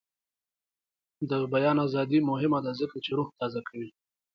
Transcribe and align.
د 1.29 1.31
بیان 1.53 1.77
ازادي 1.87 2.19
مهمه 2.29 2.59
ده 2.65 2.71
ځکه 2.81 2.95
چې 3.03 3.09
روح 3.17 3.27
تازه 3.39 3.61
کوي. 3.69 3.89